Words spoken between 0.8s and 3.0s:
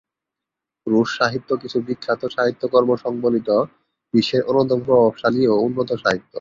রুশ সাহিত্য কিছু বিখ্যাত সাহিত্যকর্ম